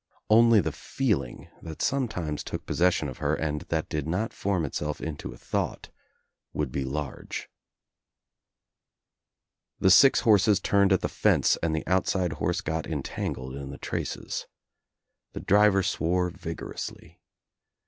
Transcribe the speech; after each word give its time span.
Only 0.31 0.61
the 0.61 0.71
feeling 0.71 1.47
that 1.61 1.79
sometimes 1.79 2.43
took 2.43 2.65
possession 2.65 3.07
of 3.07 3.19
her, 3.19 3.35
and 3.35 3.61
that 3.69 3.87
did 3.87 4.07
not 4.07 4.33
form 4.33 4.65
Itself 4.65 4.99
into 4.99 5.31
a 5.31 5.37
thought 5.37 5.91
would 6.53 6.71
be 6.71 6.83
large. 6.83 7.51
The 9.79 9.91
six 9.91 10.21
horses 10.21 10.59
turned 10.59 10.91
at 10.91 11.01
the 11.01 11.07
fence 11.07 11.55
and 11.61 11.75
the 11.75 11.85
outside 11.85 12.33
horse 12.41 12.61
got 12.61 12.87
entangled 12.87 13.53
in 13.53 13.69
the 13.69 13.77
traces. 13.77 14.47
The 15.33 15.39
driver 15.39 15.83
swore 15.83 16.31
vigorously. 16.31 17.21